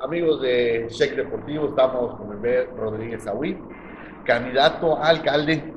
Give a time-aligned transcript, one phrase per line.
[0.00, 3.58] amigos de Check Deportivo, estamos con Hervé Rodríguez Ahuí,
[4.24, 5.72] candidato a alcalde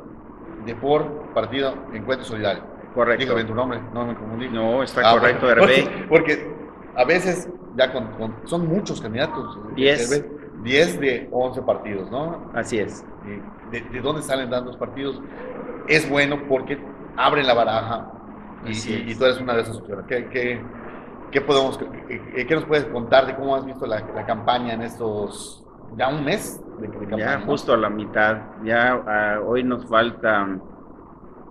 [0.66, 2.64] de por partido Encuentro Solidario.
[2.94, 3.24] Correcto.
[3.24, 4.50] Dígame tu nombre, no me confundí.
[4.50, 6.06] No, está Ah, correcto, bueno, Hervé.
[6.10, 6.52] Porque
[6.96, 9.58] a veces ya con, con- son muchos candidatos.
[9.76, 10.12] Diez.
[10.12, 10.38] Hervé.
[10.64, 12.50] 10 de 11 partidos, ¿no?
[12.56, 13.06] Así es.
[13.28, 13.40] Eh,
[13.72, 15.22] ¿De, de dónde salen tantos partidos?
[15.88, 16.80] Es bueno porque
[17.16, 18.12] abren la baraja
[18.66, 20.06] y, y- y tú eres una de esas opciones.
[20.08, 20.60] ¿Qué, qué,
[21.32, 25.66] qué podemos, qué, nos puedes contar de cómo has visto la, la campaña en estos,
[25.98, 27.40] ya un mes de, de campaña?
[27.40, 28.38] Ya justo a la mitad.
[28.64, 30.48] Ya ah, hoy nos falta.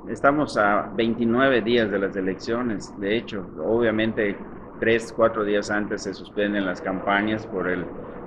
[0.08, 2.92] Estamos a 29 días de las elecciones.
[3.00, 4.36] De hecho, obviamente,
[4.78, 7.84] tres, cuatro días antes se suspenden las campañas por el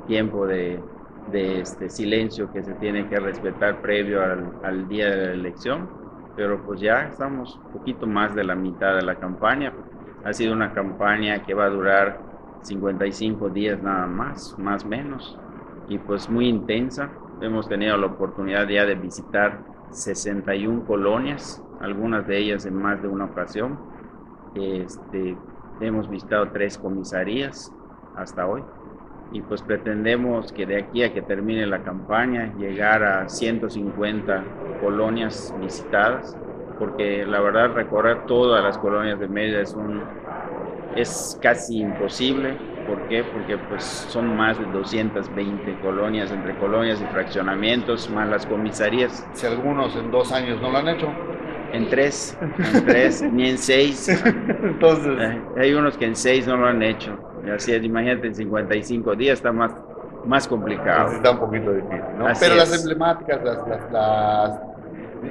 [0.08, 0.80] tiempo de,
[1.32, 5.90] de este silencio que se tiene que respetar previo al, al día de la elección.
[6.36, 9.74] Pero pues ya estamos un poquito más de la mitad de la campaña.
[10.24, 12.20] Ha sido una campaña que va a durar
[12.62, 15.38] 55 días nada más, más menos
[15.88, 17.10] y pues muy intensa.
[17.42, 19.60] Hemos tenido la oportunidad ya de visitar
[19.92, 23.80] 61 colonias, algunas de ellas en más de una ocasión.
[24.56, 25.38] Este,
[25.80, 27.74] hemos visitado tres comisarías
[28.16, 28.64] hasta hoy
[29.32, 34.44] y pues pretendemos que de aquí a que termine la campaña llegar a 150
[34.82, 36.36] colonias visitadas,
[36.80, 40.02] porque la verdad recorrer todas las colonias de Mérida es un
[40.96, 42.58] es casi imposible.
[42.86, 43.24] ¿Por qué?
[43.24, 49.30] Porque pues son más de 220 colonias, entre colonias y fraccionamientos, más las comisarías.
[49.34, 51.08] Si algunos en dos años no lo han hecho,
[51.72, 54.10] En tres, en tres, ni en seis.
[54.10, 55.20] entonces...
[55.22, 57.20] Eh, Hay unos que en seis no lo han hecho.
[57.46, 59.72] Y así es, imagínate, en 55 días está más,
[60.26, 61.12] más complicado.
[61.14, 62.26] Está un poquito difícil, ¿no?
[62.40, 62.80] Pero las es.
[62.82, 64.60] emblemáticas, las, las, las-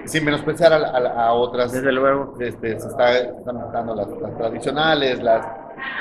[0.05, 3.56] sin menospreciar a, a- a otras, Desde luego, este, se, está, se están
[3.97, 5.47] las, las tradicionales, las,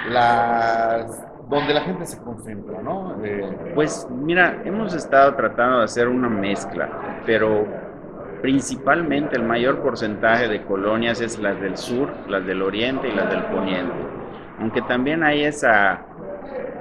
[0.10, 3.16] las donde la gente se concentra, ¿no?
[3.24, 6.90] Eh, Pues mira, hemos estado tratando de hacer una mezcla,
[7.26, 7.66] pero
[8.42, 13.30] principalmente el mayor porcentaje de colonias es las del sur, las del oriente y las
[13.30, 13.94] del poniente.
[14.60, 16.02] Aunque también hay esa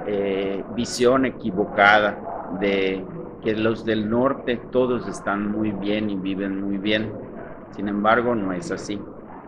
[0.05, 2.17] eh, visión equivocada
[2.59, 3.03] de
[3.47, 7.13] que los del norte todos están muy bien y viven muy bien.
[7.71, 8.99] Sin embargo, no es así.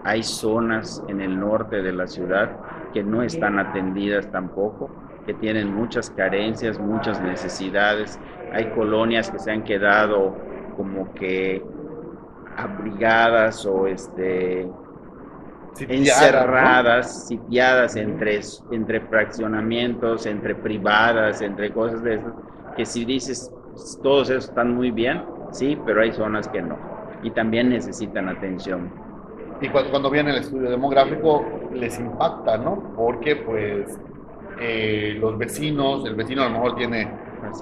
[0.05, 2.49] Hay zonas en el norte de la ciudad
[2.93, 4.89] que no están atendidas tampoco,
[5.25, 8.17] que tienen muchas carencias, muchas necesidades.
[8.53, 10.33] Hay colonias que se han quedado
[10.77, 11.61] como que
[12.55, 14.65] abrigadas o este
[15.73, 18.39] sitiadas, encerradas, sitiadas entre,
[18.71, 22.33] entre fraccionamientos, entre privadas, entre cosas de esas,
[22.77, 23.51] que si dices
[24.01, 26.77] todos esos están muy bien, sí, pero hay zonas que no.
[27.23, 28.91] Y también necesitan atención.
[29.61, 32.93] Y cuando, cuando viene el estudio demográfico les impacta, ¿no?
[32.95, 33.99] Porque pues
[34.59, 37.07] eh, los vecinos, el vecino a lo mejor tiene.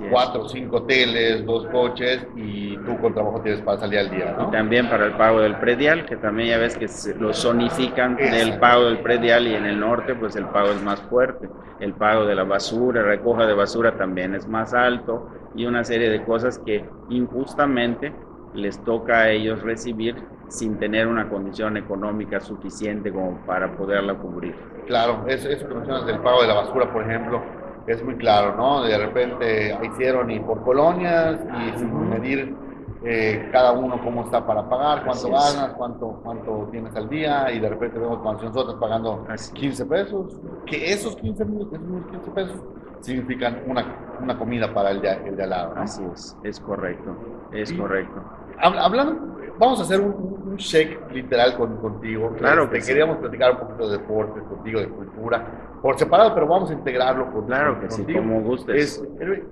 [0.10, 4.36] Cuatro o cinco hoteles, dos coches y tú con trabajo tienes para salir al día,
[4.38, 4.48] ¿no?
[4.48, 6.88] Y también para el pago del predial, que también ya ves que
[7.20, 11.02] lo zonifican del pago del predial y en el norte pues el pago es más
[11.02, 11.50] fuerte.
[11.80, 16.10] El pago de la basura, recoja de basura también es más alto y una serie
[16.10, 18.14] de cosas que injustamente
[18.54, 20.16] les toca a ellos recibir
[20.48, 24.56] sin tener una condición económica suficiente como para poderla cubrir.
[24.88, 27.44] Claro, eso, eso que mencionas del pago de la basura, por ejemplo,
[27.88, 28.84] es muy claro, ¿no?
[28.84, 32.56] De repente hicieron y por colonias y sin medir
[33.04, 37.60] eh, cada uno cómo está para pagar, cuánto ganas, cuánto, cuánto tienes al día y
[37.60, 39.54] de repente vemos cuando nosotros pagando Así.
[39.54, 42.58] 15 pesos, que esos 15, mil- esos mil 15 pesos
[43.02, 43.86] significan una,
[44.22, 45.76] una comida para el de, el de al lado.
[45.76, 45.82] ¿no?
[45.82, 47.16] Así es, es correcto,
[47.52, 48.20] es Y- correcto.
[48.62, 52.34] Hab- Hablando, vamos a hacer un, check literal con, contigo.
[52.38, 52.88] Claro Este, que sí.
[52.90, 55.46] Queríamos platicar un poquito de deportes contigo, de cultura,
[55.82, 58.76] por separado, pero vamos a integrarlo con, Claro que sí, como gustes.
[58.76, 59.44] Es, eh,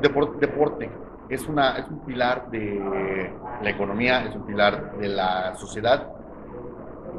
[0.00, 0.90] depor- deporte
[1.28, 3.30] es, una, es un pilar de
[3.62, 6.08] la economía, es un pilar de la sociedad.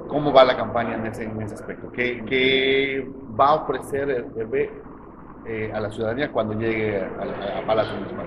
[0.07, 1.91] ¿Cómo va la campaña en ese, en ese aspecto?
[1.91, 3.07] ¿Qué, qué
[3.39, 4.71] va a ofrecer el bebé
[5.45, 8.25] eh, a la ciudadanía cuando llegue a, a- a Palacio Municipal?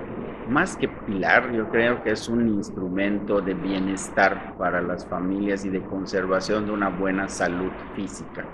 [0.48, 5.68] Más que pilar, yo creo que es un instrumento de bienestar para las familias y
[5.68, 8.46] de conservación de una buena salud física.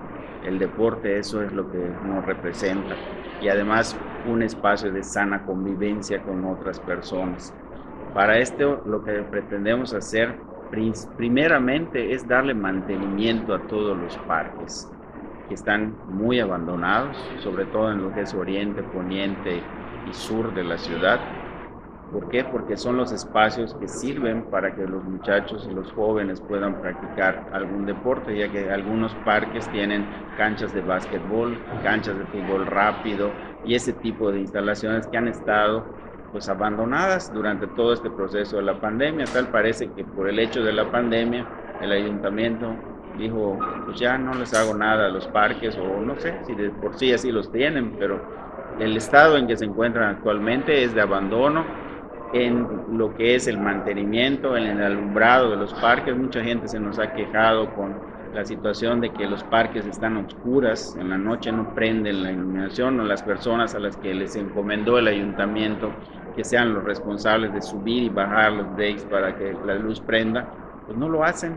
[0.45, 2.97] El deporte eso es lo que nos representa
[3.41, 3.97] y además
[4.27, 7.55] un espacio de sana convivencia con otras personas.
[8.13, 10.35] Para esto lo que pretendemos hacer
[11.17, 14.91] primeramente es darle mantenimiento a todos los parques
[15.49, 19.63] que están muy abandonados, sobre todo en lo que es oriente, poniente
[20.11, 21.21] y sur de la ciudad
[22.15, 22.45] ¿Por qué?
[22.45, 27.49] Porque son los espacios que sirven para que los muchachos y los jóvenes puedan practicar
[27.53, 30.07] algún deporte, ya que algunos parques tienen
[30.37, 33.33] canchas de básquetbol, canchas de fútbol rápido
[33.65, 35.85] y ese tipo de instalaciones que han estado
[36.31, 39.25] pues abandonadas durante todo este proceso de la pandemia.
[39.25, 41.45] Tal parece que por el hecho de la pandemia
[41.81, 42.77] el ayuntamiento
[43.19, 46.71] dijo, pues ya no les hago nada a los parques o no sé si de
[46.71, 48.21] por sí así los tienen, pero
[48.79, 51.65] el estado en que se encuentran actualmente es de abandono
[52.35, 56.17] en lo que es el mantenimiento, en el alumbrado de los parques.
[56.17, 57.95] Mucha gente se nos ha quejado con
[58.35, 62.99] la situación de que los parques están oscuras, en la noche no prenden la iluminación
[62.99, 65.93] o las personas a las que les encomendó el ayuntamiento
[66.35, 70.49] que sean los responsables de subir y bajar los decks para que la luz prenda,
[70.85, 71.57] pues no lo hacen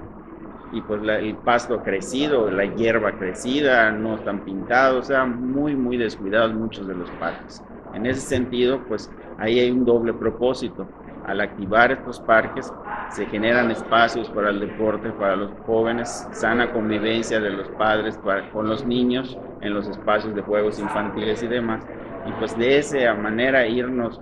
[0.72, 5.98] y pues el pasto crecido, la hierba crecida, no están pintados, o sea, muy, muy
[5.98, 7.64] descuidados muchos de los parques.
[7.94, 10.88] En ese sentido, pues ahí hay un doble propósito.
[11.26, 12.72] Al activar estos parques,
[13.10, 18.50] se generan espacios para el deporte, para los jóvenes, sana convivencia de los padres para,
[18.52, 21.86] con los niños en los espacios de juegos infantiles y demás.
[22.26, 24.22] Y pues de esa manera irnos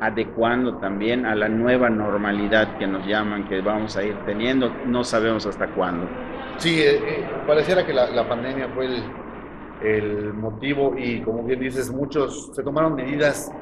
[0.00, 5.04] adecuando también a la nueva normalidad que nos llaman, que vamos a ir teniendo, no
[5.04, 6.06] sabemos hasta cuándo.
[6.58, 9.02] Sí, eh, eh, pareciera que la, la, pandemia fue el,
[9.82, 13.52] el motivo y como bien dices, muchos se tomaron medidas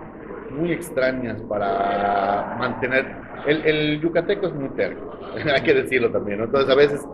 [0.50, 3.16] muy extrañas para mantener.
[3.46, 5.19] El, el yucateco es muy terco,
[5.55, 7.06] hay que decirlo también, Entonces a veces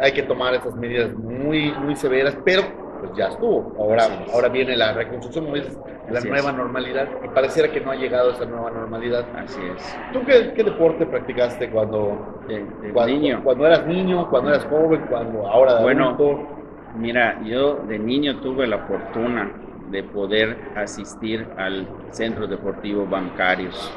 [0.00, 2.62] hay que tomar esas medidas muy, muy severas, pero
[3.00, 3.74] pues ya estuvo.
[3.78, 5.46] Ahora, ahora viene la reconstrucción,
[6.10, 9.26] la nueva normalidad, y pareciera que no ha llegado esa nueva normalidad.
[9.36, 9.96] Así es.
[10.12, 12.40] ¿Tú qué, qué deporte practicaste cuando,
[12.92, 13.40] cuando, niño?
[13.44, 16.16] Cuando eras niño, cuando eras joven, cuando ahora de bueno,
[16.96, 19.50] Mira, yo de niño tuve la fortuna
[19.90, 23.92] de poder asistir al Centro Deportivo Bancarios.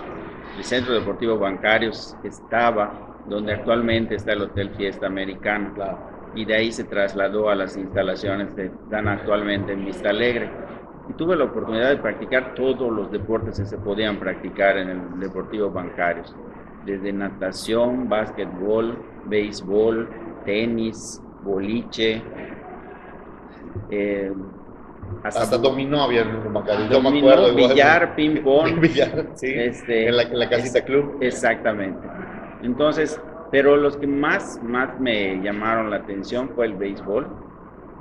[0.57, 5.73] El Centro Deportivo Bancarios estaba donde actualmente está el Hotel Fiesta Americana.
[6.35, 10.49] Y de ahí se trasladó a las instalaciones que están actualmente en Vista Alegre.
[11.09, 15.19] Y tuve la oportunidad de practicar todos los deportes que se podían practicar en el
[15.19, 16.35] Deportivo Bancarios.
[16.85, 20.09] Desde natación, básquetbol, béisbol,
[20.45, 22.21] tenis, boliche,
[23.89, 24.31] eh,
[25.23, 28.83] hasta, dominó había en Dominó, billar, ping pong.
[29.35, 31.17] sí, este, en, la, casita club.
[31.21, 32.07] Exactamente.
[32.61, 33.19] Entonces,
[33.51, 37.27] pero los que más, más me llamaron la atención fue el béisbol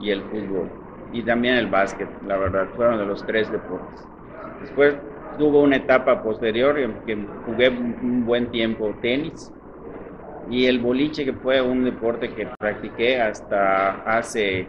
[0.01, 0.71] y el fútbol.
[1.13, 4.07] Y también el básquet, la verdad, fueron de los tres deportes.
[4.61, 4.97] Después
[5.39, 9.53] tuvo una etapa posterior en que jugué un buen tiempo tenis
[10.51, 14.67] y el boliche que fue un deporte que practiqué hasta hace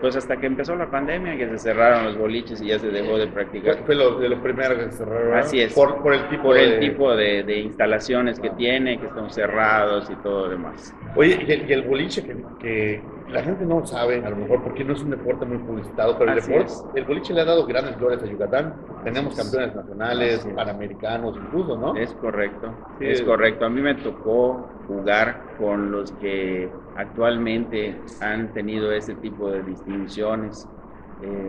[0.00, 3.18] pues hasta que empezó la pandemia, que se cerraron los boliches y ya se dejó
[3.18, 3.78] de practicar.
[3.84, 5.36] Fue lo, de los primeros que se cerraron.
[5.36, 5.72] Así es.
[5.72, 6.64] Por, por el tipo, por de...
[6.64, 10.94] el tipo de, de, instalaciones que tiene, que están cerrados y todo lo demás.
[11.16, 14.94] Oye, y el, boliche que, que, la gente no sabe, a lo mejor porque no
[14.94, 18.22] es un deporte muy publicitado, pero el, deporte, el boliche le ha dado grandes glorias
[18.22, 18.74] a Yucatán.
[19.04, 21.96] Tenemos campeones nacionales, panamericanos incluso, ¿no?
[21.96, 23.66] Es correcto, es correcto.
[23.66, 30.66] A mí me tocó jugar con los que actualmente han tenido ese tipo de distinciones.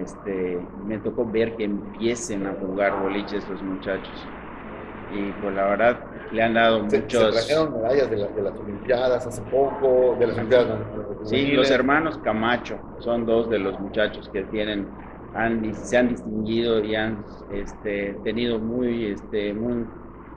[0.01, 4.27] Este, me tocó ver que empiecen a jugar boliches los muchachos.
[5.11, 5.99] Y pues la verdad
[6.31, 7.35] le han dado muchos...
[7.35, 10.79] Se trajeron medallas de, las Olimpiadas hace poco, de las Olimpiadas.
[11.23, 14.87] Sí, los hermanos Camacho son dos de los muchachos que tienen,
[15.33, 19.85] han, se han distinguido y han este, tenido muy, este, muy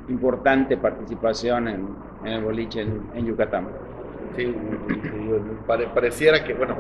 [0.09, 1.89] importante participación en,
[2.25, 3.69] en el boliche en, Yucatán.
[4.37, 4.55] Sí,
[5.67, 6.79] pareciera que, bueno,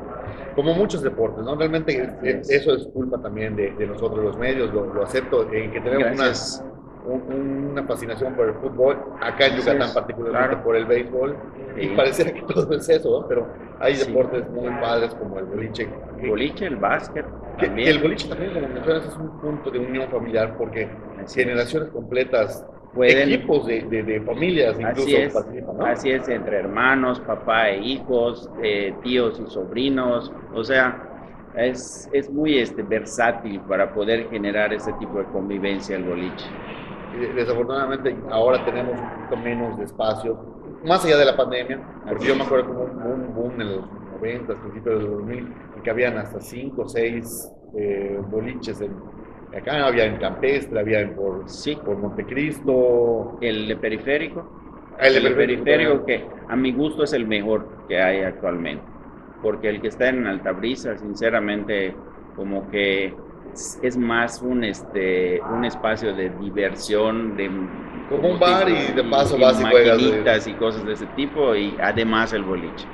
[0.54, 1.54] como muchos deportes, ¿no?
[1.54, 2.16] Realmente
[2.48, 6.64] eso es culpa también de, nosotros los medios, lo, acepto, en que tenemos unas,
[7.04, 11.36] una fascinación por el fútbol, acá en Yucatán particularmente por el béisbol,
[11.76, 13.28] y pareciera que todo es eso, ¿no?
[13.28, 13.48] Pero
[13.80, 15.88] hay deportes muy padres como el boliche.
[16.20, 17.26] El boliche, el básquet.
[17.60, 20.88] el boliche también, como mencionas, es un punto de unión familiar porque
[21.28, 22.64] generaciones completas
[23.00, 25.36] equipos de, de, familias incluso así es,
[25.80, 31.08] Así es, entre hermanos, papá e hijos, eh, tíos y sobrinos, o sea,
[31.56, 36.46] es, es muy este, versátil para poder generar ese tipo de convivencia el boliche.
[37.34, 40.38] Desafortunadamente ahora tenemos un poquito menos de espacio,
[40.84, 43.84] más allá de la pandemia, porque yo me acuerdo como un boom, en los
[44.20, 45.38] 90, principios de los 2000,
[45.76, 48.96] en que habían hasta 5 o 6 eh, boliches en,
[49.56, 51.76] Acá había en Campestre, había en por, sí.
[51.76, 53.36] por Montecristo.
[53.40, 54.50] El de periférico.
[54.98, 58.84] Ah, el, de periférico, que a mi gusto es el mejor que hay actualmente.
[59.42, 61.94] Porque el que está en Altabrisa, sinceramente,
[62.34, 63.14] como que
[63.82, 67.50] es más un este un espacio de diversión de
[68.08, 71.76] como un bar y de paso vas y juegas y cosas de ese tipo y
[71.80, 72.86] además el boliche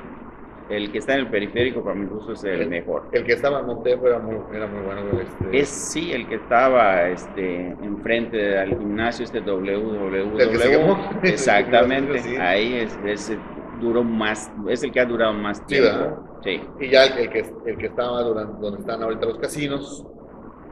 [0.69, 3.09] el que está en el periférico para mi gusto es el, mejor.
[3.13, 5.01] El que estaba en Montejo era muy, era muy bueno.
[5.21, 5.59] Este...
[5.59, 10.39] Es sí, el que estaba este, enfrente al gimnasio, este www.
[11.23, 13.39] Exactamente, ahí es, es,
[13.81, 16.39] duró más, es el que ha durado más tiempo.
[16.43, 20.05] Sí, Y ya el, que, el que estaba durante, donde están ahorita los casinos,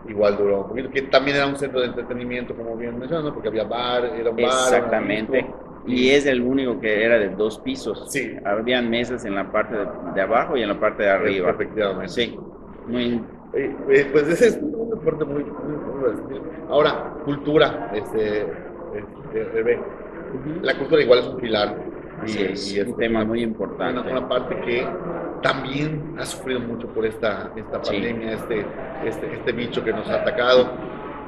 [0.08, 3.48] igual duró un poquito, que también era un centro de entretenimiento, como bien mencionado, porque
[3.48, 4.44] había bar, era un bar.
[4.44, 5.46] Exactamente.
[5.86, 8.06] Y es el único que era de dos pisos.
[8.10, 8.36] Sí.
[8.44, 9.76] Habían mesas en la parte
[10.14, 11.50] de, abajo y en la parte de arriba.
[11.50, 12.08] Efectivamente.
[12.08, 12.38] Sí.
[12.88, 13.22] Muy...
[13.54, 17.90] Eh, eh, pues ese es un deporte muy, muy, Ahora, cultura.
[17.94, 18.42] Este,
[19.32, 19.80] este,
[20.62, 21.76] La cultura igual es un pilar.
[22.26, 24.10] y, es, un tema muy importante.
[24.10, 24.86] Una, parte que
[25.42, 28.66] también ha sufrido mucho por esta, esta pandemia, este,
[29.04, 30.68] este, este bicho que nos ha atacado,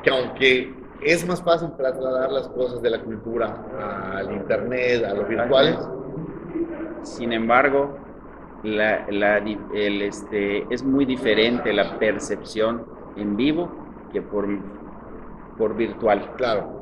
[0.02, 5.24] que aunque es más fácil trasladar las cosas de la cultura al internet, a lo
[5.24, 5.78] virtual.
[7.02, 7.96] Sin embargo,
[8.64, 12.84] la, el, este, es muy diferente la percepción
[13.16, 13.70] en vivo
[14.12, 14.46] que por,
[15.56, 16.32] por virtual.
[16.36, 16.77] Claro.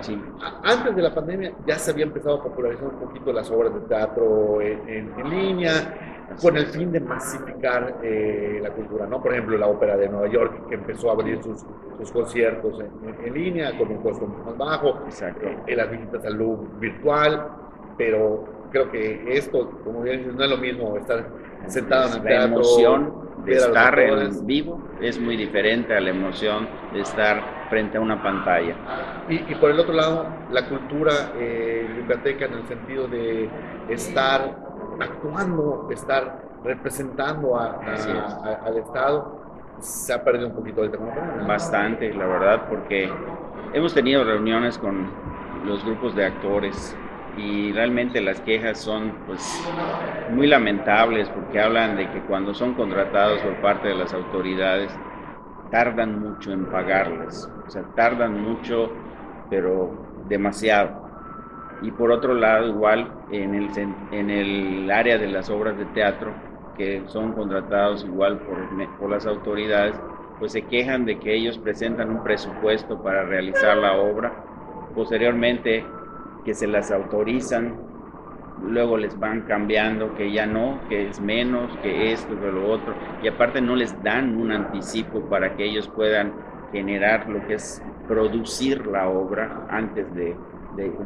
[0.00, 0.22] Claro.
[0.64, 3.80] Antes de la pandemia ya se había empezado a popularizar un poquito las obras de
[3.80, 9.22] teatro en, en línea, con el fin de masificar eh, la cultura, ¿no?
[9.22, 11.64] Por ejemplo, la Ópera de Nueva York, que empezó a abrir sus,
[11.98, 15.46] sus conciertos en, línea con un costo más bajo, Exacto.
[15.66, 17.48] Eh, las visitas al Louvre virtual,
[17.96, 21.26] pero creo que esto, como bien dices, no es lo mismo estar
[21.66, 22.56] sentado en el teatro.
[22.56, 28.00] Emoción de estar en vivo es muy diferente a la emoción de estar frente a
[28.00, 28.74] una pantalla.
[29.28, 33.48] Y, y por el otro lado, la cultura eh, yucateca en el sentido de
[33.88, 34.56] estar
[35.00, 39.40] actuando, estar representando al Estado,
[39.80, 41.06] se ha perdido un poquito el tema.
[41.46, 43.10] Bastante, la verdad, porque
[43.72, 45.10] hemos tenido reuniones con
[45.64, 46.96] los grupos de actores
[47.36, 49.62] y realmente las quejas son pues
[50.30, 54.92] muy lamentables porque hablan de que cuando son contratados por parte de las autoridades
[55.70, 58.90] tardan mucho en pagarles, o sea, tardan mucho,
[59.48, 59.90] pero
[60.28, 61.08] demasiado.
[61.80, 63.70] Y por otro lado igual en el,
[64.12, 66.32] en el área de las obras de teatro
[66.76, 68.56] que son contratados igual por,
[68.98, 69.94] por las autoridades,
[70.38, 74.32] pues se quejan de que ellos presentan un presupuesto para realizar la obra,
[74.94, 75.84] posteriormente
[76.44, 77.74] que se las autorizan,
[78.62, 82.94] luego les van cambiando que ya no, que es menos, que esto, que lo otro,
[83.22, 86.32] y aparte no les dan un anticipo para que ellos puedan
[86.72, 90.34] generar lo que es producir la obra antes de,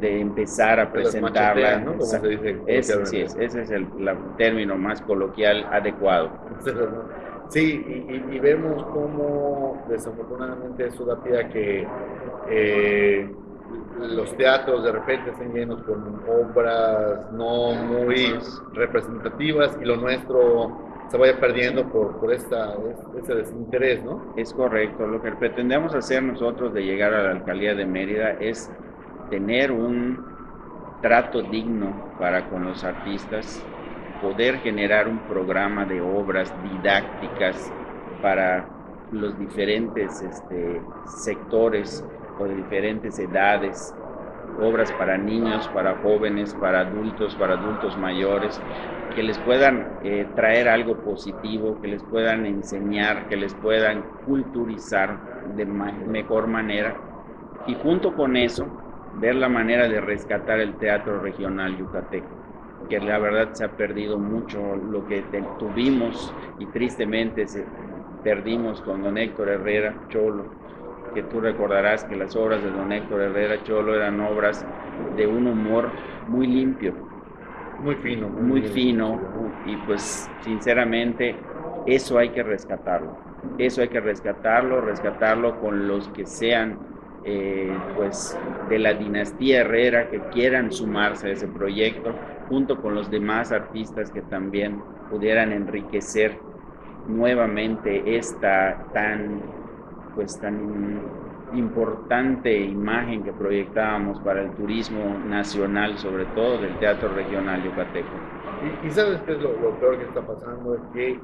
[0.00, 1.80] de, empezar a presentarla.
[1.80, 1.94] ¿no?
[1.98, 3.88] ese es el
[4.36, 6.30] término más coloquial adecuado.
[7.48, 11.86] Sí, y, vemos cómo desafortunadamente eso da pie a que
[12.50, 13.30] eh,
[14.00, 18.38] los teatros de repente estén llenos con obras no muy
[18.74, 22.74] representativas y lo nuestro se vaya perdiendo por, por esta,
[23.16, 24.34] este desinterés, ¿no?
[24.36, 25.06] Es correcto.
[25.06, 28.70] Lo que pretendemos hacer nosotros de llegar a la alcaldía de Mérida es
[29.30, 30.24] tener un
[31.02, 33.64] trato digno para con los artistas,
[34.20, 37.72] poder generar un programa de obras didácticas
[38.20, 38.66] para
[39.12, 42.04] los diferentes este, sectores
[42.44, 43.94] de diferentes edades,
[44.60, 48.60] obras para niños, para jóvenes, para adultos, para adultos mayores,
[49.14, 55.18] que les puedan eh, traer algo positivo, que les puedan enseñar, que les puedan culturizar
[55.56, 56.94] de mejor manera.
[57.66, 58.66] Y junto con eso,
[59.20, 62.28] ver la manera de rescatar el teatro regional yucateco,
[62.88, 65.22] que la verdad se ha perdido mucho lo que
[65.58, 67.64] tuvimos y tristemente se
[68.22, 70.44] perdimos con don Héctor Herrera Cholo,
[71.16, 74.66] que tú recordarás que las obras de don Héctor Herrera Cholo eran obras
[75.16, 75.90] de un humor
[76.28, 76.92] muy limpio.
[77.80, 78.28] Muy fino.
[78.28, 79.18] Muy, fino
[79.64, 81.34] y pues sinceramente
[81.86, 83.16] eso hay que rescatarlo.
[83.56, 86.78] Eso hay que rescatarlo, rescatarlo con los que sean
[87.24, 92.14] eh, pues de la dinastía Herrera que quieran sumarse a ese proyecto,
[92.50, 96.38] junto con los demás artistas que también pudieran enriquecer
[97.08, 99.65] nuevamente esta tan
[100.16, 101.00] pues tan
[101.54, 108.08] importante imagen que proyectábamos para el turismo nacional, sobre todo del teatro regional yucateco.
[108.84, 111.20] Y, sabes qué es lo, peor que está pasando, es que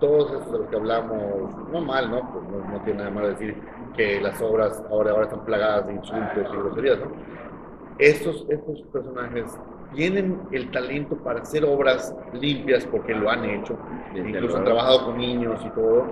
[0.00, 2.32] todos estos de los que hablamos, no mal, ¿no?
[2.32, 3.54] Pues no, tiene nada malo decir
[3.96, 7.06] que las obras ahora, ahora están plagadas de insultos y groserías, ¿no?
[7.98, 9.58] Estos, estos personajes
[9.94, 13.76] tienen el talento para hacer obras limpias porque lo han hecho,
[14.14, 16.06] incluso han trabajado con niños y todo,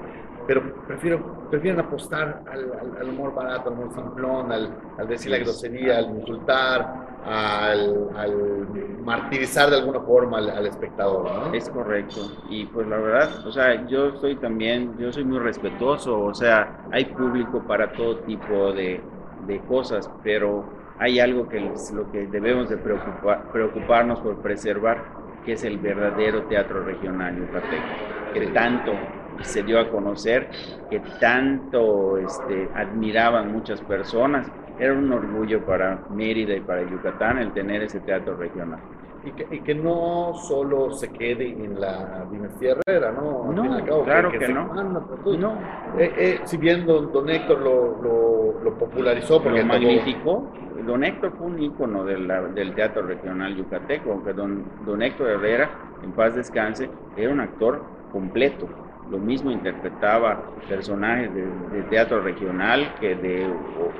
[0.48, 5.36] pero prefiero, prefieren apostar al, al, humor barato, al humor simplón, al, al decir la
[5.36, 8.68] grosería, al insultar, al, al,
[9.04, 11.30] martirizar de alguna forma al, espectador.
[11.30, 11.52] ¿no?
[11.52, 12.32] Es correcto.
[12.48, 16.80] Y pues la verdad, o sea, yo soy también, yo soy muy respetuoso, o sea,
[16.92, 19.02] hay público para todo tipo de,
[19.46, 20.64] de cosas, pero
[20.98, 25.04] hay algo que es lo que debemos de preocupar, preocuparnos por preservar,
[25.44, 27.84] que es el verdadero teatro regional yucateco,
[28.32, 28.92] que tanto
[29.42, 30.48] se dio a conocer,
[30.90, 34.50] que tanto este, admiraban muchas personas.
[34.78, 38.78] Era un orgullo para Mérida y para Yucatán el tener ese teatro regional.
[39.24, 43.52] Y que, y que no solo se quede en la dinastía Herrera, ¿no?
[43.52, 44.72] No, claro que, no.
[44.72, 45.58] no.
[45.98, 50.52] Eh, eh, si bien don, don Héctor lo, lo, lo popularizó, porque lo magnificó,
[50.86, 55.68] don Héctor fue un ícono del teatro regional yucateco, aunque don, don Héctor Herrera,
[56.02, 58.68] en paz descanse, era un actor completo
[59.10, 63.46] lo mismo interpretaba personajes de, teatro regional que de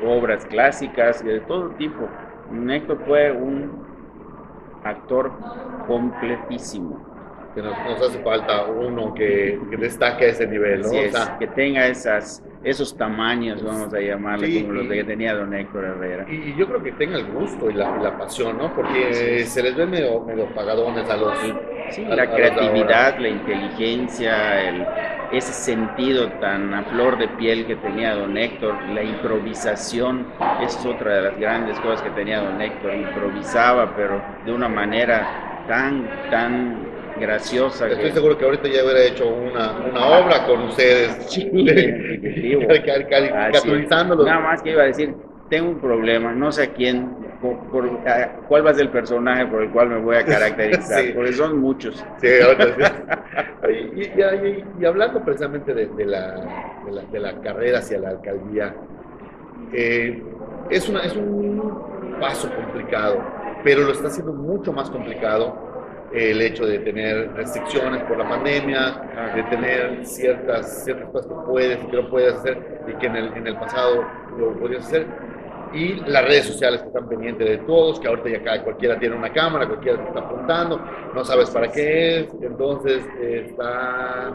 [0.04, 2.08] obras clásicas, de todo tipo.
[2.70, 3.86] Héctor fue un
[4.84, 5.32] actor
[5.86, 7.06] completísimo.
[7.54, 10.90] Que nos, hace falta uno que, destaque a ese nivel, ¿no?
[11.38, 16.26] que tenga esas, esos tamaños, vamos a llamarle, como los que tenía don Héctor Herrera.
[16.30, 18.74] Y, yo creo que tenga el gusto y la, pasión, ¿no?
[18.74, 21.32] Porque se les ve medio, medio pagadones a los
[21.90, 24.87] Sí, la creatividad, la inteligencia, el,
[25.33, 30.26] ese sentido tan a flor de piel que tenía don Héctor, la improvisación,
[30.62, 34.68] esa es otra de las grandes cosas que tenía don Héctor, improvisaba, pero de una
[34.68, 36.87] manera tan, tan
[37.18, 37.88] graciosa.
[37.88, 41.26] Estoy seguro que ahorita ya hubiera hecho una, una obra con ustedes.
[41.28, 41.50] Sí.
[44.25, 45.14] Nada más que iba a decir,
[45.49, 47.09] tengo un problema, no sé a quién,
[47.40, 47.59] por,
[48.49, 51.59] cuál va a ser el personaje por el cual me voy a caracterizar, porque son
[51.59, 52.05] muchos.
[52.21, 52.28] Sí,
[54.81, 56.76] y, hablando precisamente de, la,
[57.11, 58.75] de, la, carrera hacia la alcaldía,
[59.73, 60.23] eh,
[60.71, 63.23] es, una, es un paso complicado,
[63.64, 65.69] pero lo está haciendo mucho más complicado
[66.12, 71.84] el hecho de tener restricciones por la pandemia, de tener ciertas, ciertas cosas que puedes
[71.84, 74.06] y que no puedes hacer y que en el, en el pasado
[74.39, 75.06] lo podías hacer
[75.73, 79.17] y las redes sociales que están pendientes de todos, que ahorita ya cada, cualquiera tiene
[79.17, 80.81] una cámara, cualquiera te está apuntando,
[81.15, 84.35] no sabes para qué es, entonces está,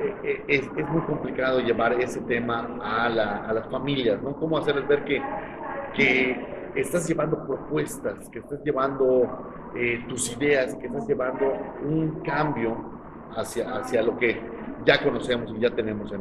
[0.00, 4.34] eh, eh, es, es, muy complicado llevar ese tema a, la, a, las familias, ¿no?
[4.36, 5.22] Cómo hacerles ver que,
[5.94, 6.36] que
[6.74, 11.52] estás llevando propuestas, que estás llevando eh, tus ideas, que estás llevando
[11.84, 12.76] un cambio
[13.36, 14.40] hacia, hacia lo que
[14.84, 16.20] ya conocemos y ya tenemos en,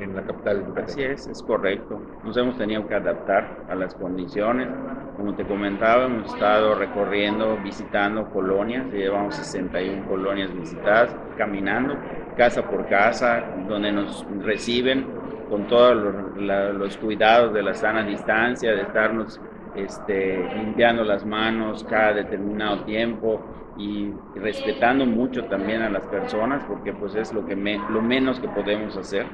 [0.00, 2.00] en la capital Así es, es correcto.
[2.24, 4.68] Nos hemos tenido que adaptar a las condiciones.
[5.16, 11.96] Como te comentaba, hemos estado recorriendo, visitando colonias, llevamos 61 colonias visitadas, caminando
[12.36, 15.06] casa por casa, donde nos reciben
[15.48, 19.40] con todos los, los cuidados de la sana distancia, de estarnos
[19.74, 23.40] este, limpiando las manos cada determinado tiempo
[23.76, 28.48] y respetando mucho también a las personas, porque pues es lo, que lo menos que
[28.48, 29.26] podemos hacer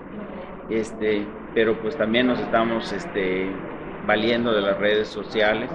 [0.71, 3.51] este, pero pues también nos estamos este,
[4.07, 5.71] valiendo de las redes sociales,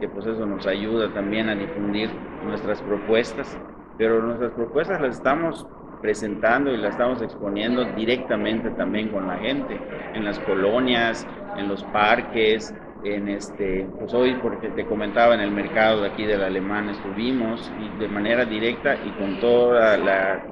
[0.00, 2.10] que pues eso nos ayuda también a difundir
[2.44, 3.58] nuestras propuestas,
[3.96, 5.66] pero nuestras propuestas las estamos
[6.00, 9.78] presentando y las estamos exponiendo directamente también con la gente,
[10.14, 15.50] en las colonias, en los parques, en este, pues hoy porque te comentaba en el
[15.50, 19.98] mercado de aquí del alemán estuvimos y de manera directa y con todos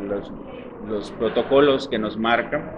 [0.00, 0.32] los,
[0.86, 2.77] los protocolos que nos marcan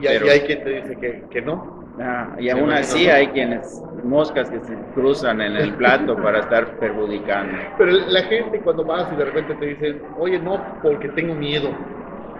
[0.00, 1.80] y, hay quien te dice que, que no.
[2.00, 6.78] Ah, y aún así hay quienes, moscas que se cruzan en el plato para estar
[6.78, 7.58] perjudicando.
[7.76, 11.70] Pero la gente cuando vas y de repente te dicen, oye, no, porque tengo miedo.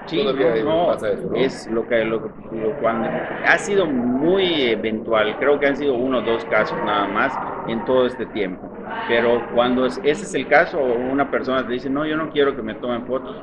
[0.06, 0.24] Sí,
[0.64, 0.94] no,
[1.36, 2.32] es lo que, lo,
[2.80, 3.08] cuando
[3.46, 7.38] ha sido muy eventual, creo que han sido uno o dos casos nada más
[7.68, 8.68] en todo este tiempo.
[9.06, 12.62] Pero cuando ese es el caso, una persona te dice, no, yo no quiero que
[12.62, 13.36] me tomen fotos,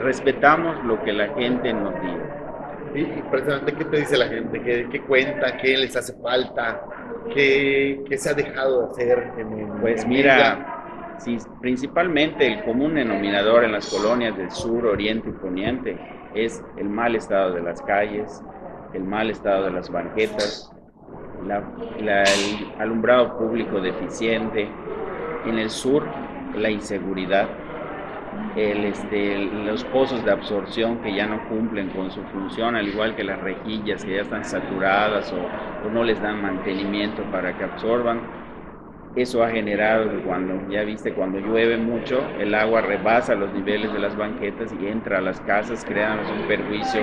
[0.00, 2.39] respetamos lo que la gente nos diga
[2.94, 4.60] y, precisamente, ¿qué te dice la gente?
[4.62, 5.56] ¿Qué, cuenta?
[5.56, 6.82] ¿Qué les hace falta?
[7.32, 9.32] ¿Qué, qué se ha dejado de hacer?
[9.38, 15.32] En, pues mira, sí, principalmente el común denominador en las colonias del sur, oriente y
[15.32, 15.96] poniente
[16.34, 18.42] es el mal estado de las calles,
[18.94, 20.72] el mal estado de las banquetas,
[21.98, 22.10] el
[22.78, 24.68] alumbrado público deficiente.
[25.46, 26.04] En el sur,
[26.54, 27.48] la inseguridad
[28.56, 33.14] el, este, los pozos de absorción que ya no cumplen con su función, al igual
[33.14, 38.20] que las rejillas que ya están saturadas o, no les dan mantenimiento para que absorban.
[39.16, 43.92] Eso ha generado que cuando, ya viste, cuando llueve mucho, el agua rebasa los niveles
[43.92, 47.02] de las banquetas y entra a las casas, creando un perjuicio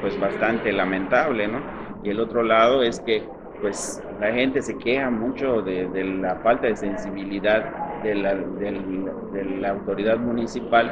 [0.00, 1.60] pues bastante lamentable, ¿no?
[2.02, 3.22] Y el otro lado es que
[3.60, 5.88] pues la gente se queja mucho de,
[6.20, 7.64] la falta de sensibilidad
[8.08, 10.90] de la, de la autoridad municipal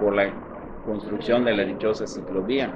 [0.00, 0.30] por la
[0.84, 2.72] construcción de la dichosa ciclovía.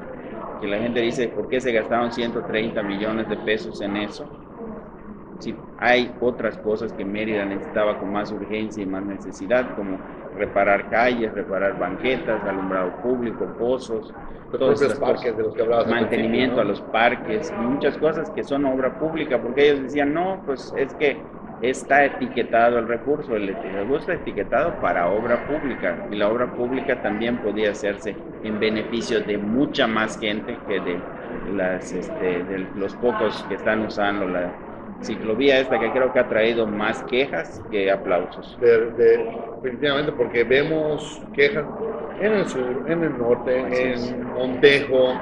[0.61, 4.27] Que la gente dice, ¿por qué se gastaron 130 millones de pesos en eso?
[5.39, 9.99] Si hay otras cosas que Mérida necesitaba con más urgencia y más necesidad, como
[10.37, 14.15] reparar calles, reparar banquetas, alumbrado público, pozos,
[14.51, 15.89] todos los parques de los que hablabas.
[15.89, 20.73] Mantenimiento a los parques, muchas cosas que son obra pública, porque ellos decían, no, pues
[20.77, 21.21] es que
[21.63, 27.01] está etiquetado el recurso, el recurso está etiquetado para obra pública y la obra pública
[27.03, 31.01] también podía hacerse en beneficio de mucha más gente que de,
[31.55, 34.53] las, este, de los pocos que están usando la
[35.03, 38.59] ciclovía esta que creo que ha traído más quejas que aplausos.
[38.61, 41.67] definitivamente porque vemos quejas
[42.21, 45.15] en el sur, en el norte, en Montejo,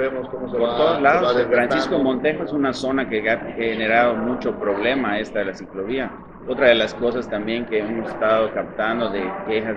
[0.00, 0.76] vemos cómo se va.
[0.76, 1.46] todos lados.
[1.48, 6.10] Francisco Montejo es una zona que ha generado mucho problema esta de la ciclovía.
[6.48, 9.76] Otra de las cosas también que hemos estado captando de quejas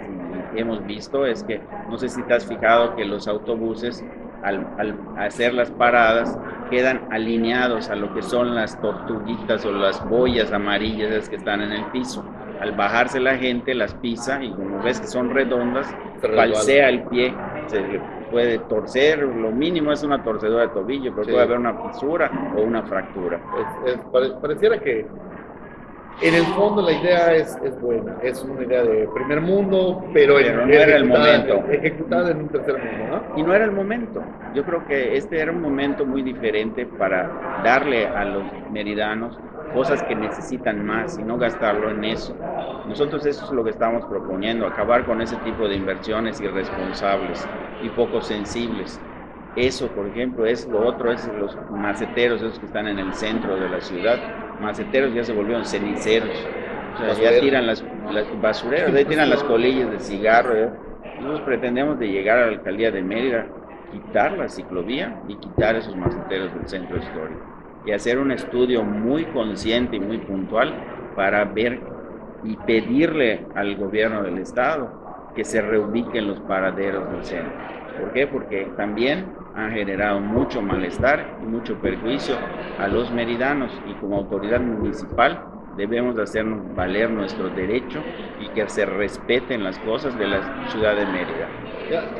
[0.56, 4.04] y hemos visto es que, no sé si te has fijado que los autobuses
[4.44, 6.38] al, al, hacer las paradas
[6.70, 11.72] quedan alineados a lo que son las tortuguitas o las boyas amarillas que están en
[11.74, 12.24] el piso.
[12.62, 17.34] Al bajarse la gente las pisa y como ves que son redondas, falsea el pie,
[17.68, 17.82] se
[18.34, 22.64] puede torcer, lo mínimo es una torcedura de tobillo, pero puede haber una fisura o
[22.64, 23.40] una fractura.
[24.42, 25.06] pareciera que
[26.22, 30.34] en el fondo la idea es, es, buena, es una idea de primer mundo, pero,
[30.34, 31.64] no era el momento.
[31.70, 33.38] Ejecutada en un tercer mundo, ¿no?
[33.38, 34.24] Y no era el momento.
[34.54, 39.38] Yo creo que este era un momento muy diferente para darle a los meridanos
[39.74, 42.36] cosas que necesitan más y no gastarlo en eso.
[42.88, 47.48] Nosotros eso es lo que estamos proponiendo, acabar con ese tipo de inversiones irresponsables
[47.82, 49.02] y poco sensibles.
[49.56, 53.56] Eso, por ejemplo, es lo otro, es los maceteros, esos que están en el centro
[53.56, 54.18] de la ciudad.
[54.60, 56.48] Maceteros ya se volvieron ceniceros.
[56.96, 57.84] O sea, ya tiran las,
[58.42, 60.72] basureros, ya tiran las colillas de cigarro.
[61.18, 63.48] Nosotros pretendemos de llegar a la alcaldía de Mérida,
[63.92, 67.54] quitar la ciclovía y quitar esos maceteros del centro histórico
[67.86, 70.74] y hacer un estudio muy consciente y muy puntual
[71.16, 71.80] para ver
[72.44, 77.54] y pedirle al gobierno del estado que se reubiquen los paraderos del centro.
[78.00, 78.28] ¿Por qué?
[78.28, 82.36] Porque también han generado mucho malestar y mucho perjuicio
[82.80, 85.46] a los meridanos y como autoridad municipal
[85.78, 88.02] debemos hacernos valer nuestro derecho
[88.40, 91.48] y que se respeten las cosas de la ciudad de Mérida.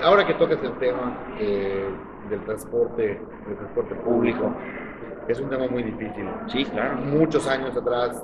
[0.02, 1.86] ahora que tocas el tema eh,
[2.30, 4.54] del transporte, del transporte público,
[5.28, 6.28] es un tema muy difícil.
[6.48, 6.98] Sí, claro.
[6.98, 8.22] Muchos años atrás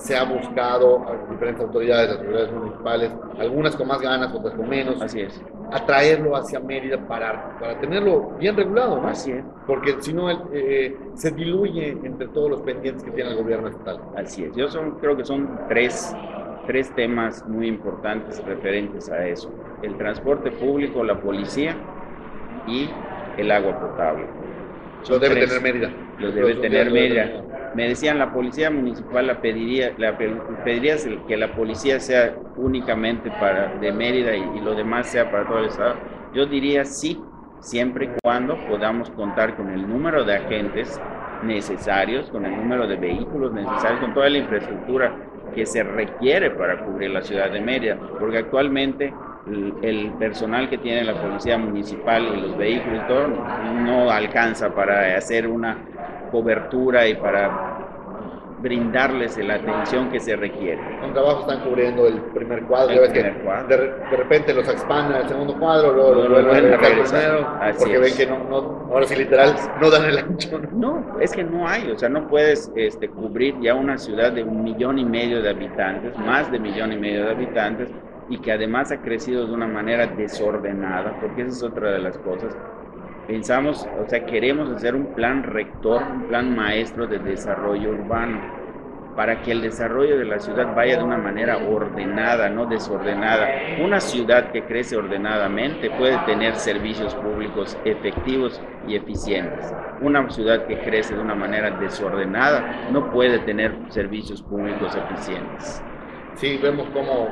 [0.00, 5.00] se ha buscado a diferentes autoridades, autoridades municipales, algunas con más ganas, otras con menos.
[5.00, 5.40] Así es.
[5.70, 9.08] Atraerlo hacia Mérida para, para tenerlo bien regulado, ¿no?
[9.08, 9.44] Así es.
[9.66, 14.00] Porque si no, eh, se diluye entre todos los pendientes que tiene el gobierno estatal.
[14.16, 14.56] Así es.
[14.56, 16.16] Yo son, creo que son tres,
[16.66, 19.52] tres temas muy importantes referentes a eso.
[19.82, 21.76] El transporte público, la policía
[22.66, 22.88] y
[23.36, 24.39] el agua potable
[25.08, 25.90] lo debe tener Mérida.
[26.18, 27.42] Lo debe tener Mérida.
[27.74, 30.96] Me decían, la policía municipal la pediría, la pediría
[31.28, 35.66] que la policía sea únicamente para de Mérida y, lo demás sea para todo el
[35.66, 35.94] estado.
[36.34, 37.20] Yo diría sí,
[37.60, 41.00] siempre y cuando podamos contar con el número de agentes
[41.42, 45.14] necesarios, con el número de vehículos necesarios, con toda la infraestructura
[45.54, 49.12] que se requiere para cubrir la ciudad de Mérida, porque actualmente
[49.46, 55.16] el personal que tiene la policía municipal y los vehículos y todo no alcanza para
[55.16, 55.78] hacer una
[56.30, 57.80] cobertura y para
[58.60, 60.80] brindarles la atención que se requiere.
[61.00, 66.14] Con trabajo están cubriendo el primer cuadro, De, repente los expandan el segundo cuadro, luego,
[66.14, 70.60] lo vuelven a primero, porque ven que no, ahora sí literal no dan el ancho.
[70.72, 71.18] ¿no?
[71.20, 74.62] es que no hay, o sea, no puedes este, cubrir ya una ciudad de un
[74.62, 77.88] millón y medio de habitantes, más de millón y medio de habitantes,
[78.30, 82.16] y que además ha crecido de una manera desordenada, porque esa es otra de las
[82.18, 82.56] cosas.
[83.26, 88.40] Pensamos, o sea, queremos hacer un plan rector, un plan maestro de desarrollo urbano,
[89.16, 93.48] para que el desarrollo de la ciudad vaya de una manera ordenada, no desordenada.
[93.84, 99.74] Una ciudad que crece ordenadamente puede tener servicios públicos efectivos y eficientes.
[100.00, 105.82] Una ciudad que crece de una manera desordenada no puede tener servicios públicos eficientes.
[106.34, 107.28] Sí, vemos cómo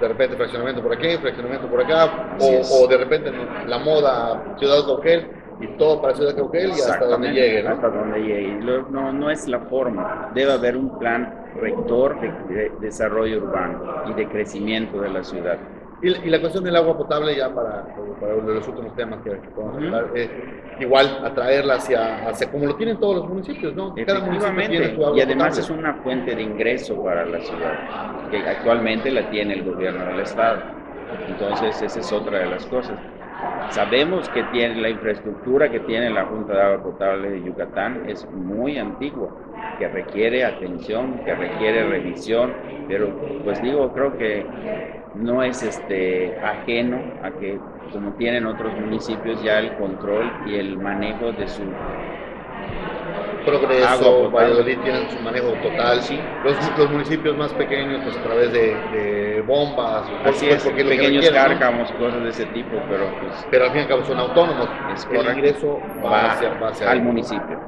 [0.00, 3.32] de repente fraccionamiento por aquí, fraccionamiento por acá, o, de repente
[3.66, 5.30] la moda Ciudad Gauquel,
[5.60, 7.70] y todo para Ciudad Cauquel y hasta donde llegue, ¿no?
[7.70, 8.54] Hasta donde llegue.
[8.90, 10.30] No, no es la forma.
[10.34, 15.58] Debe haber un plan rector de, desarrollo urbano y de crecimiento de la ciudad.
[16.02, 17.86] Y, la cuestión del agua potable, ya para,
[18.20, 20.28] para uno de los últimos temas que, podemos hablar, eh,
[20.80, 23.94] igual atraerla hacia, hacia, como lo tienen todos los municipios, ¿no?
[24.06, 28.28] Cada municipio tiene su agua y además es una fuente de ingreso para la ciudad,
[28.30, 30.62] que actualmente la tiene el gobierno del Estado.
[31.28, 32.98] Entonces, esa es otra de las cosas.
[33.70, 38.28] Sabemos que tiene la infraestructura que tiene la Junta de Agua Potable de Yucatán es
[38.30, 39.30] muy antigua,
[39.78, 42.52] que requiere atención, que requiere revisión,
[42.88, 43.08] pero
[43.42, 44.46] pues digo, creo que
[45.14, 47.58] no es este ajeno a que
[47.92, 51.62] como tienen otros municipios ya el control y el manejo de su
[53.44, 56.00] Progreso, Valladolid tienen su manejo total.
[56.00, 56.18] Sí.
[56.44, 62.22] Los, municipios más pequeños, pues a través de, bombas, Así es, porque pequeños cárcamos, cosas
[62.22, 63.46] de ese tipo, pero pues.
[63.50, 64.68] Pero al fin y al cabo son autónomos.
[64.94, 67.60] Es el ingreso va, hacia, al municipio.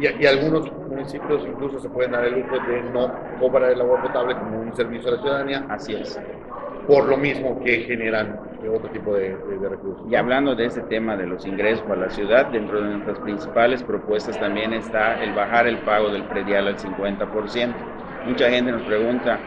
[0.00, 4.00] Y, y, algunos municipios incluso se pueden dar el lujo de no cobrar el agua
[4.00, 5.66] potable como un servicio a la ciudadanía.
[5.68, 6.18] Así es
[6.88, 8.40] por lo mismo que generan
[8.74, 9.36] otro tipo de,
[9.68, 10.06] recursos.
[10.10, 13.82] Y hablando de ese tema de los ingresos para la ciudad, dentro de nuestras principales
[13.82, 17.74] propuestas también está el bajar el pago del predial al 50%.
[18.26, 19.38] Mucha gente nos pregunta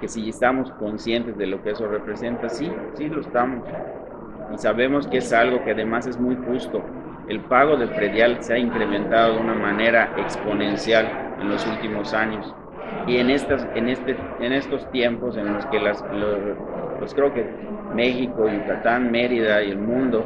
[0.00, 2.48] que si estamos conscientes de lo que eso representa.
[2.48, 3.64] Sí, sí lo estamos.
[4.52, 6.82] Y sabemos que es algo que además es muy justo.
[7.28, 12.52] El pago del predial se ha incrementado de una manera exponencial en los últimos años.
[13.06, 16.04] Y en, estas, en, este, en estos tiempos en los que las,
[16.98, 17.46] pues creo que
[17.94, 20.24] México, Yucatán, Mérida y el mundo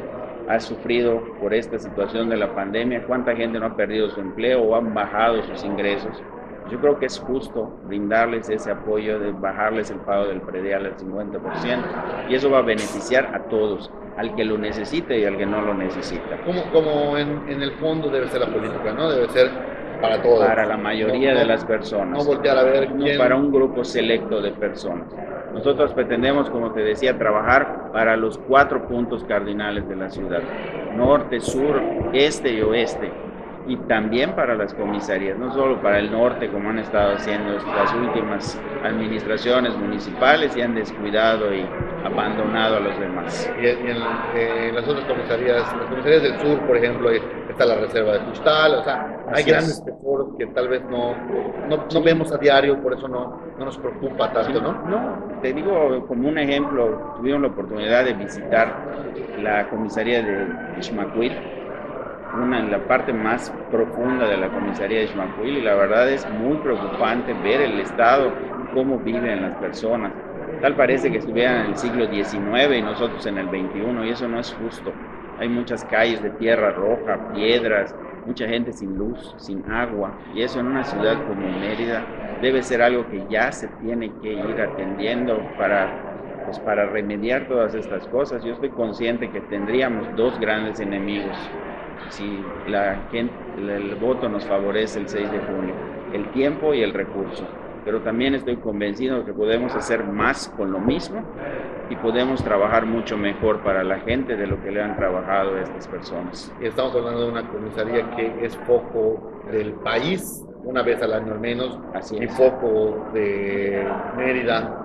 [0.49, 4.61] ha sufrido por esta situación de la pandemia, cuánta gente no ha perdido su empleo
[4.61, 6.21] o han bajado sus ingresos.
[6.69, 10.97] Yo creo que es justo brindarles ese apoyo de bajarles el pago del predial al
[10.97, 15.45] 50% y eso va a beneficiar a todos, al que lo necesite y al que
[15.45, 16.41] no lo necesita.
[16.45, 19.09] Como, como en, en el fondo debe ser la política, ¿no?
[19.11, 19.51] Debe ser
[20.03, 20.45] para todos.
[20.45, 22.19] Para la mayoría de las personas.
[22.19, 22.91] No voltear a ver.
[22.93, 25.07] No para un grupo selecto de personas.
[25.53, 30.41] Nosotros pretendemos, como te decía, trabajar para los cuatro puntos cardinales de la ciudad.
[30.93, 33.22] Norte, sur, este y oeste
[33.67, 37.93] y también para las comisarías, no solo para el norte como han estado haciendo las
[37.93, 41.61] últimas administraciones municipales y han descuidado y
[42.03, 43.49] abandonado a los demás.
[43.61, 43.97] Y, en,
[44.35, 48.75] eh, las otras comisarías, las comisarías del sur, por ejemplo, está la reserva de Custal,
[48.75, 51.15] o sea, hay grandes tesoros que tal vez no,
[51.69, 54.73] no, vemos a diario, por eso no, no nos preocupa tanto, ¿no?
[54.89, 58.75] No, te digo como un ejemplo, tuvimos la oportunidad de visitar
[59.37, 60.47] la comisaría de
[60.77, 61.31] Ixmaquil,
[62.41, 66.27] una en la parte más profunda de la comisaría de Xmacuil y la verdad es
[66.29, 68.31] muy preocupante ver el estado,
[68.73, 70.11] cómo viven las personas.
[70.61, 74.27] Tal parece que estuvieran en el siglo XIX y nosotros en el XXI y eso
[74.27, 74.93] no es justo.
[75.39, 77.93] Hay muchas calles de tierra roja, piedras,
[78.25, 82.05] mucha gente sin luz, sin agua y eso en una ciudad como Mérida
[82.41, 85.99] debe ser algo que ya se tiene que ir atendiendo para
[86.45, 88.43] pues para remediar todas estas cosas.
[88.43, 91.37] Yo estoy consciente que tendríamos dos grandes enemigos
[92.09, 95.73] si la gente, el voto nos favorece el 6 de junio,
[96.13, 97.47] el tiempo y el recurso.
[97.85, 101.21] Pero también estoy convencido de que podemos hacer más con lo mismo
[101.89, 105.87] y podemos trabajar mucho mejor para la gente de lo que le han trabajado estas
[105.87, 106.53] personas.
[106.61, 111.39] Estamos hablando de una comisaría que es foco del país, una vez al año al
[111.39, 114.79] menos, Así y foco de Mérida.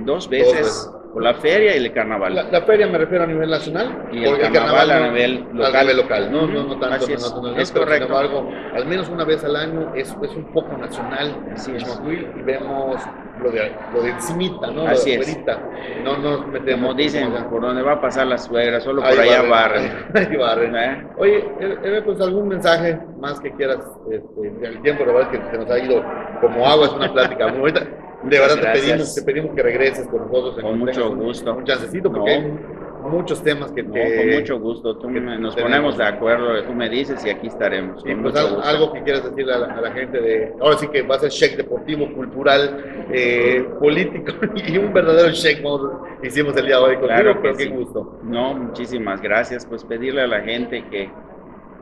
[0.00, 2.34] Dos veces la feria y el carnaval.
[2.50, 4.08] La, feria me refiero a nivel nacional.
[4.12, 5.96] Y el, carnaval, a nivel local.
[5.96, 6.32] local.
[6.32, 7.06] No, no, no tanto.
[7.06, 8.06] es, no, es correcto.
[8.06, 11.36] Sin embargo, al menos una vez al año es, es un poco nacional.
[11.52, 12.00] Así es.
[12.04, 13.00] y vemos
[13.42, 14.86] lo de, lo de encimita, ¿no?
[14.86, 15.38] Así lo de es.
[16.02, 16.88] No nos metemos.
[16.88, 19.92] Como dicen, por donde va a pasar la suegra, solo por allá barren.
[20.14, 20.76] Ahí barren.
[20.76, 21.06] ¿Eh?
[21.16, 23.78] Oye, Eve, pues algún mensaje más que quieras.
[24.10, 26.04] Este, el tiempo, la verdad es que se nos ha ido
[26.40, 27.86] como agua, es una plática muy bonita.
[28.28, 30.58] De verdad te pedimos, te pedimos, que regreses con nosotros.
[30.60, 31.54] Con mucho gusto.
[31.54, 34.16] Un chancecito porque hay muchos temas que te...
[34.16, 34.96] con mucho gusto.
[34.96, 38.02] Tú nos ponemos de acuerdo, tú me dices y aquí estaremos.
[38.02, 40.52] Con pues algo, que quieras decirle a la, gente de...
[40.60, 45.62] Ahora sí que va a ser check deportivo, cultural, eh, político y un verdadero check
[46.22, 48.20] hicimos el día de hoy contigo, claro pero qué gusto.
[48.22, 49.66] No, muchísimas gracias.
[49.66, 51.10] Pues pedirle a la gente que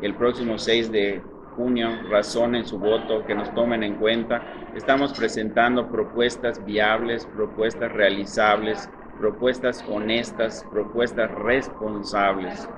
[0.02, 1.22] el próximo 6 de
[1.56, 4.42] junio razonen su voto, que nos tomen en cuenta.
[4.74, 8.88] Estamos presentando propuestas viables, propuestas realizables,
[9.18, 12.68] propuestas honestas, propuestas responsables.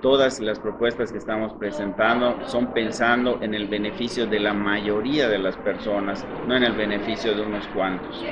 [0.00, 5.38] Todas las propuestas que estamos presentando son pensando en el beneficio de la mayoría de
[5.38, 8.24] las personas, no en el beneficio de unos cuantos.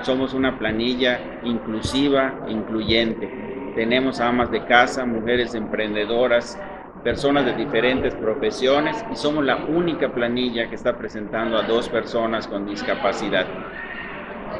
[0.00, 3.72] Somos una planilla inclusiva, incluyente.
[3.74, 6.58] Tenemos amas de casa, mujeres emprendedoras,
[7.02, 12.46] personas de diferentes profesiones y somos la única planilla que está presentando a dos personas
[12.46, 13.46] con discapacidad.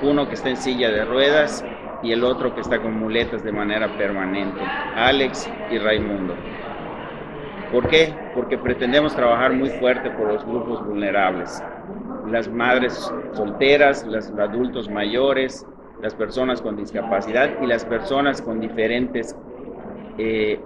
[0.02, 1.64] Uno que está en silla de ruedas
[2.02, 4.60] y el otro que está con muletas de manera permanente,
[4.96, 6.34] Alex y Raimundo.
[7.70, 8.12] ¿Por qué?
[8.34, 11.62] Porque pretendemos trabajar muy fuerte por los grupos vulnerables,
[12.28, 15.66] las madres solteras, los adultos mayores,
[16.02, 19.36] las personas con discapacidad y las personas con diferentes
[20.18, 20.58] eh,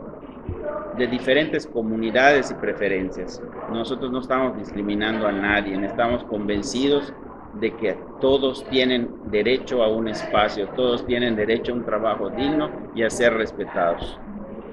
[0.96, 3.42] de diferentes comunidades y preferencias.
[3.70, 7.12] Nosotros no estamos discriminando a nadie, estamos convencidos
[7.60, 12.70] de que todos tienen derecho a un espacio, todos tienen derecho a un trabajo digno
[12.94, 14.18] y a ser respetados.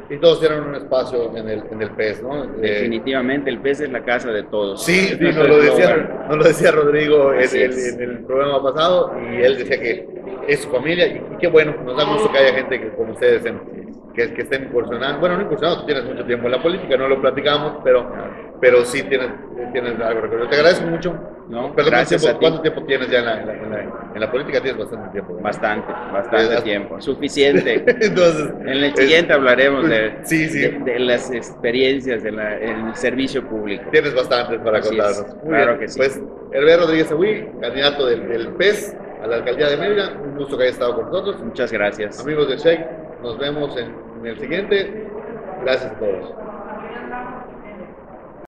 [0.09, 2.43] Y todos tienen un espacio en el, en el PES, ¿no?
[2.43, 4.83] Eh, Definitivamente, el PES es la casa de todos.
[4.83, 9.57] Sí, sí nos, lo decía, lo decía Rodrigo en, en, el programa pasado y él
[9.57, 10.09] decía que
[10.49, 13.45] es su familia y, qué bueno, nos da gusto que haya gente que, como ustedes
[13.45, 13.61] en,
[14.13, 15.19] que, que estén incursionando.
[15.19, 18.11] Bueno, no incursionando, tú tienes mucho tiempo en la política, no lo platicamos, pero,
[18.59, 19.29] pero sí tienes,
[19.73, 20.49] tienes algo recorrido.
[20.49, 21.15] Te agradezco mucho.
[21.51, 23.81] No, gracias ¿Cuánto tiempo tienes ya en la, en la,
[24.13, 24.61] en la, política?
[24.61, 25.37] Tienes bastante tiempo.
[25.41, 27.01] Bastante, bastante tiempo.
[27.01, 27.83] Suficiente.
[27.85, 30.61] Entonces, en el siguiente hablaremos de, sí, sí.
[30.61, 33.83] de, las experiencias en el servicio público.
[33.91, 35.25] Tienes bastante para contarnos.
[35.45, 35.97] claro que sí.
[35.97, 36.21] Pues,
[36.53, 40.13] Hervé Rodríguez Agüí, candidato del, del PES a la alcaldía de Mérida.
[40.23, 41.41] Un gusto que haya estado con nosotros.
[41.41, 42.19] Muchas gracias.
[42.21, 42.87] Amigos de Shake,
[43.21, 45.07] nos vemos en, el siguiente.
[45.63, 46.50] Gracias a todos.